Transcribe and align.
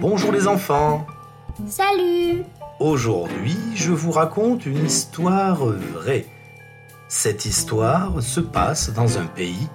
Bonjour 0.00 0.30
les 0.30 0.46
enfants 0.46 1.04
Salut 1.66 2.44
Aujourd'hui, 2.78 3.56
je 3.74 3.90
vous 3.90 4.12
raconte 4.12 4.64
une 4.64 4.86
histoire 4.86 5.66
vraie. 5.66 6.26
Cette 7.08 7.44
histoire 7.44 8.22
se 8.22 8.38
passe 8.38 8.92
dans 8.92 9.18
un 9.18 9.26
pays 9.26 9.68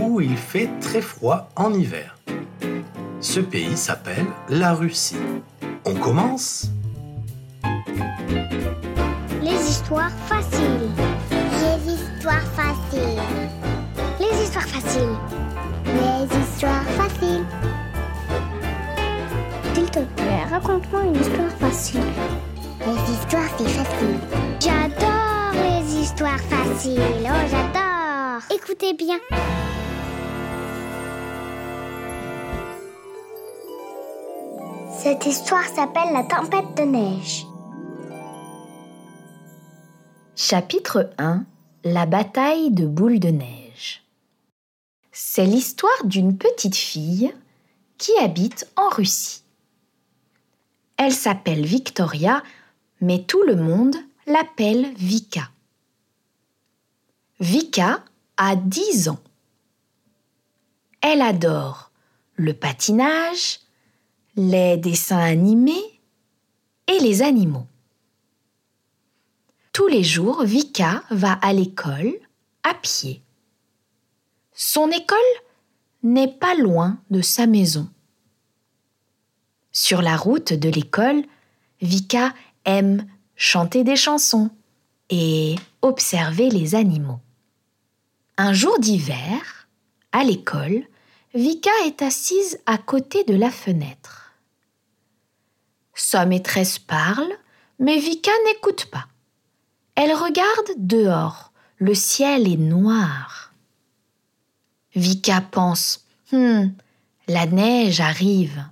où 0.00 0.20
il 0.20 0.36
fait 0.36 0.68
très 0.80 1.00
froid 1.00 1.48
en 1.54 1.72
hiver. 1.72 2.18
Ce 3.20 3.38
pays 3.38 3.76
s'appelle 3.76 4.26
la 4.48 4.74
Russie. 4.74 5.16
On 5.84 5.94
commence 5.94 6.70
Les 9.40 9.70
histoires 9.70 10.10
faciles. 10.26 10.90
Les 11.30 11.92
histoires 11.92 12.42
faciles. 12.56 13.22
Les 14.18 14.42
histoires 14.42 14.66
faciles. 14.66 15.39
Raconte-moi 20.60 21.02
une 21.04 21.16
histoire 21.16 21.50
facile. 21.52 22.00
Les 22.80 23.12
histoires, 23.12 23.48
c'est 23.58 23.68
facile. 23.68 24.18
J'adore 24.60 25.52
les 25.54 26.00
histoires 26.00 26.40
faciles. 26.40 27.00
Oh, 27.24 27.48
j'adore. 27.50 28.42
Écoutez 28.54 28.94
bien. 28.94 29.18
Cette 34.98 35.24
histoire 35.26 35.64
s'appelle 35.64 36.12
La 36.12 36.24
tempête 36.24 36.76
de 36.76 36.82
neige. 36.82 37.46
Chapitre 40.36 41.10
1 41.18 41.44
La 41.84 42.06
bataille 42.06 42.70
de 42.70 42.86
boules 42.86 43.20
de 43.20 43.28
neige. 43.28 44.02
C'est 45.12 45.44
l'histoire 45.44 46.04
d'une 46.04 46.36
petite 46.36 46.76
fille 46.76 47.32
qui 47.98 48.12
habite 48.18 48.66
en 48.76 48.88
Russie. 48.88 49.39
Elle 51.02 51.14
s'appelle 51.14 51.64
Victoria, 51.64 52.42
mais 53.00 53.24
tout 53.24 53.42
le 53.44 53.56
monde 53.56 53.96
l'appelle 54.26 54.92
Vika. 54.96 55.50
Vika 57.40 58.04
a 58.36 58.54
10 58.54 59.08
ans. 59.08 59.22
Elle 61.00 61.22
adore 61.22 61.90
le 62.34 62.52
patinage, 62.52 63.60
les 64.36 64.76
dessins 64.76 65.16
animés 65.16 66.02
et 66.86 66.98
les 66.98 67.22
animaux. 67.22 67.66
Tous 69.72 69.86
les 69.86 70.04
jours, 70.04 70.44
Vika 70.44 71.02
va 71.10 71.32
à 71.32 71.54
l'école 71.54 72.12
à 72.62 72.74
pied. 72.74 73.22
Son 74.52 74.90
école 74.90 75.18
n'est 76.02 76.36
pas 76.36 76.54
loin 76.56 76.98
de 77.08 77.22
sa 77.22 77.46
maison. 77.46 77.88
Sur 79.82 80.02
la 80.02 80.18
route 80.18 80.52
de 80.52 80.68
l'école, 80.68 81.24
Vika 81.80 82.34
aime 82.66 83.06
chanter 83.34 83.82
des 83.82 83.96
chansons 83.96 84.50
et 85.08 85.54
observer 85.80 86.50
les 86.50 86.74
animaux. 86.74 87.18
Un 88.36 88.52
jour 88.52 88.78
d'hiver, 88.78 89.68
à 90.12 90.22
l'école, 90.22 90.84
Vika 91.32 91.70
est 91.86 92.02
assise 92.02 92.58
à 92.66 92.76
côté 92.76 93.24
de 93.24 93.34
la 93.34 93.50
fenêtre. 93.50 94.34
Sa 95.94 96.26
maîtresse 96.26 96.78
parle, 96.78 97.32
mais 97.78 97.98
Vika 97.98 98.32
n'écoute 98.48 98.84
pas. 98.92 99.06
Elle 99.94 100.12
regarde 100.12 100.72
dehors. 100.76 101.52
Le 101.78 101.94
ciel 101.94 102.52
est 102.52 102.58
noir. 102.58 103.54
Vika 104.94 105.40
pense 105.40 106.04
Hum, 106.34 106.70
la 107.28 107.46
neige 107.46 108.00
arrive. 108.02 108.62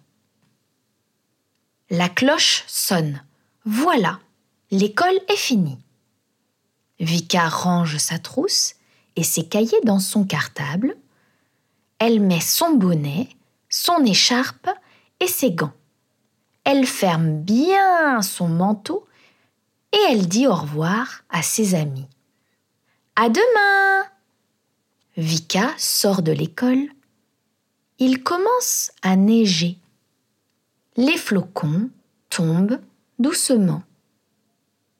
La 1.90 2.10
cloche 2.10 2.64
sonne. 2.66 3.22
Voilà, 3.64 4.18
l'école 4.70 5.18
est 5.28 5.36
finie. 5.36 5.78
Vika 7.00 7.48
range 7.48 7.96
sa 7.96 8.18
trousse 8.18 8.74
et 9.16 9.24
ses 9.24 9.46
cahiers 9.46 9.80
dans 9.84 9.98
son 9.98 10.24
cartable. 10.24 10.96
Elle 11.98 12.20
met 12.20 12.42
son 12.42 12.74
bonnet, 12.74 13.30
son 13.70 14.04
écharpe 14.04 14.68
et 15.20 15.26
ses 15.26 15.52
gants. 15.52 15.72
Elle 16.64 16.86
ferme 16.86 17.40
bien 17.40 18.20
son 18.20 18.48
manteau 18.48 19.06
et 19.92 19.98
elle 20.10 20.28
dit 20.28 20.46
au 20.46 20.54
revoir 20.54 21.22
à 21.30 21.42
ses 21.42 21.74
amis. 21.74 22.08
À 23.16 23.30
demain! 23.30 24.04
Vika 25.16 25.70
sort 25.78 26.20
de 26.20 26.32
l'école. 26.32 26.86
Il 27.98 28.22
commence 28.22 28.92
à 29.00 29.16
neiger. 29.16 29.78
Les 30.98 31.16
flocons 31.16 31.90
tombent 32.28 32.80
doucement. 33.20 33.84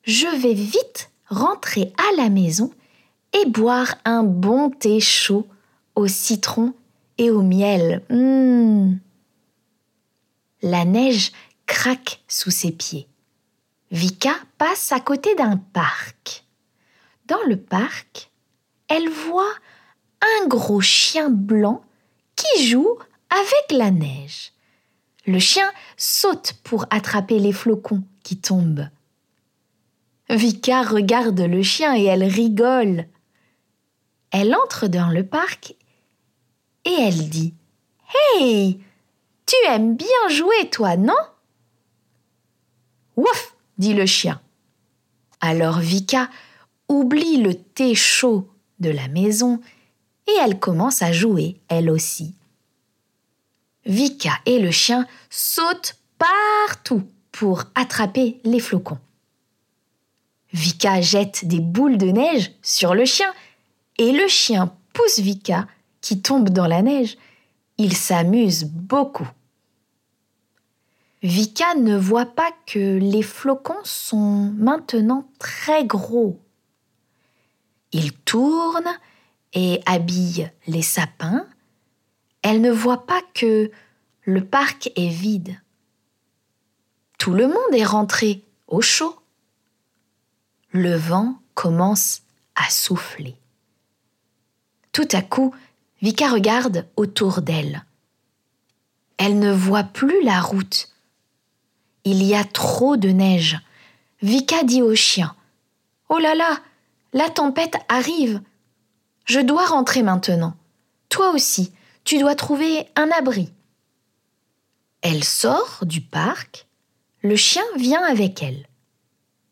Je 0.05 0.29
vais 0.41 0.55
vite 0.55 1.11
rentrer 1.27 1.93
à 1.99 2.17
la 2.17 2.29
maison 2.29 2.73
et 3.33 3.47
boire 3.47 3.97
un 4.05 4.23
bon 4.23 4.71
thé 4.71 5.01
chaud 5.01 5.45
au 5.97 6.07
citron 6.07 6.73
et 7.19 7.31
au 7.33 7.43
miel. 7.43 8.05
Mmh. 8.11 8.99
La 10.63 10.85
neige 10.85 11.33
craque 11.67 12.23
sous 12.29 12.53
ses 12.53 12.71
pieds. 12.71 13.09
Vika 13.91 14.37
passe 14.57 14.93
à 14.93 15.01
côté 15.01 15.35
d'un 15.35 15.57
parc. 15.57 16.45
Dans 17.27 17.43
le 17.49 17.57
parc, 17.57 18.31
elle 18.87 19.09
voit 19.09 19.55
un 20.23 20.47
gros 20.47 20.81
chien 20.81 21.29
blanc 21.29 21.83
qui 22.37 22.69
joue 22.69 22.99
avec 23.31 23.77
la 23.77 23.91
neige. 23.91 24.53
Le 25.29 25.39
chien 25.39 25.71
saute 25.99 26.55
pour 26.65 26.87
attraper 26.89 27.39
les 27.39 27.53
flocons 27.53 28.03
qui 28.23 28.39
tombent. 28.39 28.89
Vika 30.31 30.81
regarde 30.81 31.39
le 31.39 31.63
chien 31.63 31.95
et 31.95 32.05
elle 32.05 32.25
rigole. 32.25 33.07
Elle 34.31 34.55
entre 34.55 34.87
dans 34.87 35.09
le 35.11 35.27
parc 35.27 35.75
et 36.87 36.95
elle 36.99 37.29
dit 37.29 37.53
Hey, 38.41 38.81
tu 39.45 39.55
aimes 39.67 39.97
bien 39.97 40.29
jouer, 40.31 40.71
toi, 40.73 40.97
non? 40.97 41.13
Ouf 43.17 43.55
dit 43.77 43.93
le 43.93 44.07
chien. 44.07 44.41
Alors 45.43 45.79
Vika 45.79 46.31
oublie 46.89 47.37
le 47.37 47.53
thé 47.53 47.95
chaud 47.95 48.49
de 48.79 48.89
la 48.89 49.09
maison 49.09 49.61
et 50.27 50.33
elle 50.41 50.59
commence 50.59 51.03
à 51.03 51.13
jouer, 51.13 51.61
elle 51.69 51.91
aussi. 51.91 52.35
Vika 53.87 54.33
et 54.47 54.59
le 54.59 54.71
chien 54.71 55.07
sautent 55.31 55.97
partout 56.19 57.05
pour 57.33 57.65
attraper 57.75 58.41
les 58.45 58.61
flocons. 58.61 58.99
Vika 60.53 61.01
jette 61.01 61.47
des 61.47 61.61
boules 61.61 61.99
de 61.99 62.07
neige 62.07 62.53
sur 62.63 62.95
le 62.95 63.05
chien 63.05 63.33
et 63.99 64.13
le 64.13 64.27
chien 64.29 64.75
pousse 64.93 65.19
Vika 65.19 65.67
qui 66.01 66.21
tombe 66.21 66.49
dans 66.49 66.67
la 66.67 66.83
neige. 66.83 67.17
Il 67.77 67.97
s'amuse 67.97 68.65
beaucoup. 68.65 69.29
Vika 71.23 71.75
ne 71.75 71.97
voit 71.97 72.27
pas 72.27 72.51
que 72.67 72.99
les 72.99 73.23
flocons 73.23 73.85
sont 73.85 74.53
maintenant 74.57 75.29
très 75.39 75.85
gros. 75.85 76.41
Il 77.93 78.13
tourne 78.13 78.89
et 79.53 79.81
habille 79.87 80.51
les 80.67 80.83
sapins. 80.83 81.47
Elle 82.51 82.63
ne 82.63 82.71
voit 82.71 83.05
pas 83.05 83.21
que 83.35 83.71
le 84.23 84.43
parc 84.43 84.91
est 84.97 85.11
vide. 85.11 85.61
Tout 87.19 87.35
le 87.35 87.47
monde 87.47 87.75
est 87.75 87.85
rentré 87.85 88.43
au 88.69 88.81
chaud. 88.81 89.19
Le 90.71 90.97
vent 90.97 91.43
commence 91.53 92.23
à 92.55 92.71
souffler. 92.71 93.37
Tout 94.93 95.09
à 95.13 95.21
coup, 95.21 95.55
Vika 96.01 96.31
regarde 96.31 96.87
autour 96.97 97.43
d'elle. 97.43 97.85
Elle 99.19 99.39
ne 99.39 99.53
voit 99.53 99.85
plus 99.85 100.23
la 100.23 100.41
route. 100.41 100.89
Il 102.05 102.23
y 102.23 102.35
a 102.35 102.45
trop 102.45 102.97
de 102.97 103.11
neige. 103.11 103.61
Vika 104.23 104.65
dit 104.65 104.81
au 104.81 104.95
chien 104.95 105.37
Oh 106.09 106.17
là 106.17 106.35
là, 106.35 106.61
la 107.13 107.29
tempête 107.29 107.77
arrive. 107.91 108.41
Je 109.27 109.41
dois 109.41 109.67
rentrer 109.67 110.03
maintenant. 110.03 110.57
Toi 111.11 111.33
aussi, 111.33 111.75
tu 112.09 112.17
dois 112.17 112.35
trouver 112.35 112.87
un 112.97 113.11
abri. 113.11 113.53
Elle 115.03 115.25
sort 115.25 115.81
du 115.83 116.01
parc. 116.01 116.67
Le 117.21 117.37
chien 117.37 117.65
vient 117.77 118.03
avec 118.03 118.43
elle. 118.43 118.67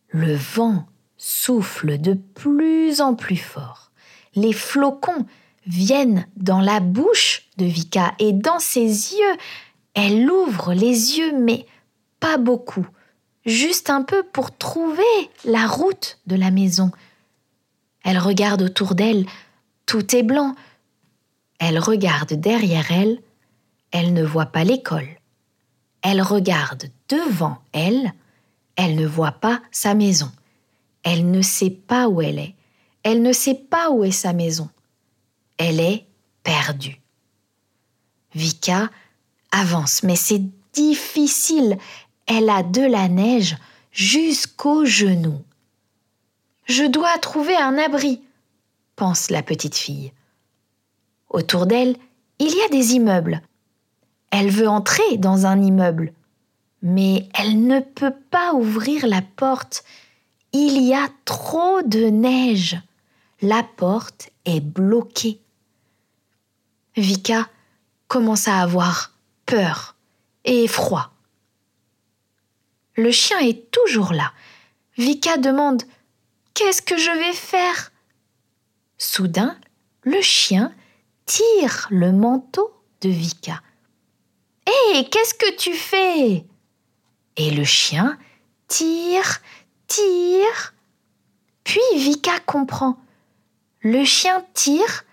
Le 0.08 0.34
vent 0.34 0.86
souffle 1.18 1.98
de 1.98 2.14
plus 2.14 3.02
en 3.02 3.14
plus 3.14 3.36
fort. 3.36 3.90
Les 4.34 4.54
flocons 4.54 5.26
viennent 5.66 6.26
dans 6.36 6.62
la 6.62 6.80
bouche 6.80 7.42
de 7.58 7.66
Vika 7.66 8.14
et 8.18 8.32
dans 8.32 8.58
ses 8.58 8.86
yeux. 8.86 9.36
Elle 9.92 10.30
ouvre 10.30 10.72
les 10.72 11.18
yeux, 11.18 11.38
mais 11.38 11.66
pas 12.20 12.38
beaucoup, 12.38 12.86
juste 13.44 13.90
un 13.90 14.02
peu 14.02 14.22
pour 14.22 14.56
trouver 14.56 15.02
la 15.44 15.66
route 15.66 16.20
de 16.26 16.36
la 16.36 16.50
maison. 16.50 16.90
Elle 18.02 18.18
regarde 18.18 18.62
autour 18.62 18.94
d'elle, 18.94 19.26
tout 19.84 20.16
est 20.16 20.22
blanc. 20.22 20.54
Elle 21.58 21.78
regarde 21.78 22.34
derrière 22.34 22.90
elle, 22.90 23.20
elle 23.90 24.12
ne 24.12 24.24
voit 24.24 24.46
pas 24.46 24.64
l'école. 24.64 25.08
Elle 26.02 26.22
regarde 26.22 26.90
devant 27.08 27.58
elle. 27.72 28.12
Elle 28.76 28.94
ne 28.96 29.06
voit 29.06 29.32
pas 29.32 29.62
sa 29.70 29.94
maison. 29.94 30.30
Elle 31.02 31.30
ne 31.30 31.40
sait 31.40 31.70
pas 31.70 32.08
où 32.08 32.20
elle 32.20 32.38
est. 32.38 32.54
Elle 33.02 33.22
ne 33.22 33.32
sait 33.32 33.54
pas 33.54 33.90
où 33.90 34.04
est 34.04 34.10
sa 34.10 34.32
maison. 34.32 34.68
Elle 35.56 35.80
est 35.80 36.04
perdue. 36.42 37.00
Vika 38.34 38.90
avance, 39.50 40.02
mais 40.02 40.16
c'est 40.16 40.42
difficile. 40.72 41.78
Elle 42.26 42.50
a 42.50 42.62
de 42.62 42.82
la 42.82 43.08
neige 43.08 43.56
jusqu'aux 43.92 44.84
genoux. 44.84 45.42
Je 46.66 46.84
dois 46.84 47.16
trouver 47.18 47.56
un 47.56 47.78
abri, 47.78 48.20
pense 48.96 49.30
la 49.30 49.42
petite 49.42 49.76
fille. 49.76 50.12
Autour 51.28 51.66
d'elle, 51.66 51.96
il 52.38 52.54
y 52.54 52.62
a 52.62 52.68
des 52.68 52.94
immeubles. 52.94 53.42
Elle 54.30 54.50
veut 54.50 54.68
entrer 54.68 55.18
dans 55.18 55.46
un 55.46 55.60
immeuble, 55.60 56.12
mais 56.82 57.28
elle 57.34 57.66
ne 57.66 57.80
peut 57.80 58.14
pas 58.30 58.52
ouvrir 58.54 59.06
la 59.06 59.22
porte. 59.22 59.84
Il 60.52 60.82
y 60.82 60.94
a 60.94 61.08
trop 61.24 61.82
de 61.82 62.06
neige. 62.06 62.80
La 63.42 63.62
porte 63.62 64.30
est 64.44 64.60
bloquée. 64.60 65.40
Vika 66.96 67.48
commence 68.08 68.48
à 68.48 68.60
avoir 68.60 69.12
peur 69.44 69.96
et 70.44 70.66
froid. 70.66 71.12
Le 72.96 73.10
chien 73.10 73.38
est 73.40 73.70
toujours 73.70 74.12
là. 74.12 74.32
Vika 74.96 75.36
demande 75.36 75.82
Qu'est-ce 76.54 76.80
que 76.80 76.96
je 76.96 77.10
vais 77.10 77.34
faire? 77.34 77.92
Soudain, 78.96 79.58
le 80.04 80.22
chien 80.22 80.72
tire 81.26 81.88
le 81.90 82.12
manteau 82.12 82.72
de 83.02 83.08
Vika. 83.08 83.60
Hé, 84.66 85.08
qu'est-ce 85.10 85.34
que 85.34 85.56
tu 85.56 85.74
fais? 85.74 86.44
Et 87.36 87.50
le 87.50 87.64
chien 87.64 88.18
tire, 88.68 89.40
tire. 89.86 90.74
Puis 91.64 91.80
Vika 91.94 92.38
comprend. 92.40 92.96
Le 93.80 94.04
chien 94.04 94.44
tire 94.54 95.04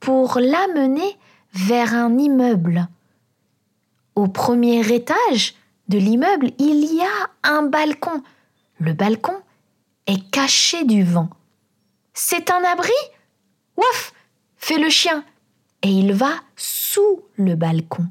pour 0.00 0.38
l'amener 0.38 1.18
vers 1.52 1.94
un 1.94 2.18
immeuble. 2.18 2.88
Au 4.14 4.28
premier 4.28 4.92
étage 4.92 5.54
de 5.88 5.98
l'immeuble, 5.98 6.50
il 6.58 6.94
y 6.94 7.00
a 7.00 7.30
un 7.42 7.62
balcon. 7.62 8.22
Le 8.78 8.92
balcon 8.92 9.40
est 10.06 10.30
caché 10.30 10.84
du 10.84 11.02
vent. 11.02 11.30
C'est 12.12 12.50
un 12.50 12.62
abri? 12.64 12.92
Ouf 13.76 14.12
fait 14.56 14.78
le 14.78 14.88
chien, 14.88 15.24
et 15.84 15.88
il 15.90 16.14
va 16.14 16.32
sous 16.56 17.22
le 17.36 17.56
balcon. 17.56 18.06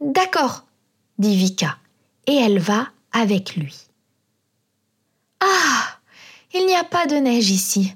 D'accord, 0.00 0.66
dit 1.18 1.34
Vika, 1.34 1.78
et 2.26 2.36
elle 2.36 2.58
va 2.58 2.88
avec 3.10 3.56
lui. 3.56 3.74
Ah 5.40 5.98
Il 6.52 6.66
n'y 6.66 6.76
a 6.76 6.84
pas 6.84 7.06
de 7.06 7.16
neige 7.16 7.50
ici. 7.50 7.94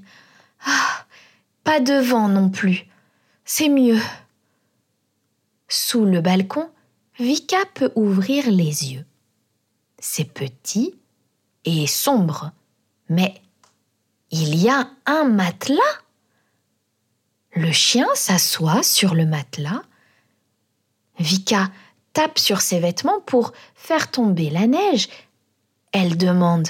Ah 0.65 1.05
Pas 1.65 1.81
de 1.81 1.95
vent 1.95 2.29
non 2.29 2.49
plus. 2.49 2.87
C'est 3.45 3.69
mieux. 3.69 4.01
Sous 5.69 6.07
le 6.07 6.23
balcon, 6.23 6.71
Vika 7.19 7.59
peut 7.75 7.93
ouvrir 7.95 8.51
les 8.51 8.93
yeux. 8.93 9.05
C'est 9.99 10.33
petit 10.33 10.95
et 11.67 11.87
sombre, 11.87 12.53
mais 13.11 13.35
il 14.31 14.55
y 14.57 14.71
a 14.71 14.89
un 15.05 15.25
matelas. 15.25 15.83
Le 17.57 17.71
chien 17.71 18.09
s'assoit 18.15 18.83
sur 18.83 19.15
le 19.15 19.27
matelas. 19.27 19.83
Vika 21.19 21.71
tape 22.13 22.39
sur 22.39 22.61
ses 22.61 22.81
vêtements 22.81 23.21
pour 23.21 23.53
faire 23.75 24.11
tomber 24.11 24.51
la 24.51 24.67
neige. 24.67 25.09
Elle 25.93 26.17
demande 26.17 26.69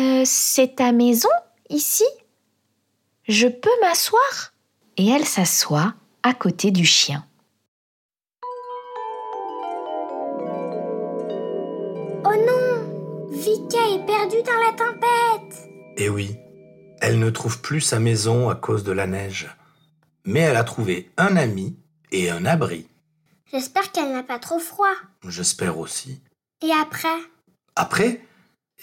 euh, 0.00 0.22
C'est 0.24 0.76
ta 0.76 0.92
maison 0.92 1.28
ici? 1.68 2.04
Je 3.26 3.48
peux 3.48 3.70
m'asseoir? 3.80 4.52
Et 4.96 5.08
elle 5.08 5.24
s'assoit 5.24 5.94
à 6.22 6.34
côté 6.34 6.70
du 6.70 6.84
chien. 6.84 7.24
Oh 12.24 12.36
non 12.46 13.30
Vika 13.32 13.78
est 13.94 14.06
perdue 14.06 14.42
dans 14.44 14.60
la 14.60 14.72
tempête 14.76 15.68
Eh 15.96 16.08
oui, 16.08 16.36
elle 17.00 17.18
ne 17.18 17.30
trouve 17.30 17.60
plus 17.60 17.80
sa 17.80 17.98
maison 17.98 18.48
à 18.48 18.54
cause 18.54 18.84
de 18.84 18.92
la 18.92 19.08
neige. 19.08 19.48
Mais 20.24 20.40
elle 20.40 20.56
a 20.56 20.64
trouvé 20.64 21.10
un 21.16 21.36
ami 21.36 21.76
et 22.10 22.30
un 22.30 22.44
abri. 22.44 22.86
J'espère 23.52 23.92
qu'elle 23.92 24.12
n'a 24.12 24.22
pas 24.22 24.38
trop 24.38 24.58
froid. 24.58 24.94
J'espère 25.28 25.78
aussi. 25.78 26.20
Et 26.62 26.70
après? 26.72 27.18
Après, 27.76 28.24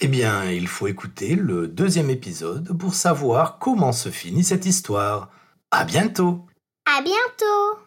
eh 0.01 0.07
bien, 0.07 0.49
il 0.49 0.67
faut 0.67 0.87
écouter 0.87 1.35
le 1.35 1.67
deuxième 1.67 2.09
épisode 2.09 2.77
pour 2.77 2.93
savoir 2.93 3.59
comment 3.59 3.91
se 3.91 4.09
finit 4.09 4.43
cette 4.43 4.65
histoire. 4.65 5.29
À 5.71 5.85
bientôt 5.85 6.45
À 6.85 7.01
bientôt 7.01 7.79